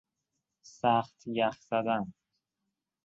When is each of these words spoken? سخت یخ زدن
سخت 0.77 1.15
یخ 1.35 1.57
زدن 1.69 2.13